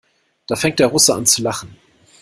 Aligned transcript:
Da 0.47 0.55
fängt 0.55 0.79
der 0.79 0.87
Russe 0.87 1.13
an 1.13 1.27
zu 1.27 1.43
lachen. 1.43 1.77